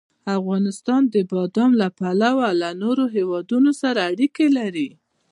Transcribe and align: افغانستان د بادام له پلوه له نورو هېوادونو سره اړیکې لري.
افغانستان 0.39 1.01
د 1.13 1.15
بادام 1.31 1.71
له 1.81 1.87
پلوه 1.99 2.47
له 2.61 2.69
نورو 2.81 3.05
هېوادونو 3.15 3.71
سره 3.81 3.99
اړیکې 4.11 4.47
لري. 4.57 4.89